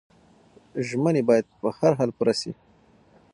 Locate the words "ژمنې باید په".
0.87-1.67